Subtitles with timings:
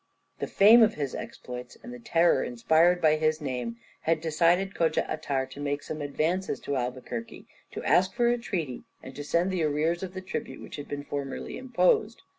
[0.39, 5.05] ]The fame of his exploits and the terror inspired by his name had decided Kodja
[5.07, 9.51] Atar to make some advances to Albuquerque, to ask for a treaty, and to send
[9.51, 12.23] the arrears of the tribute which had been formerly imposed.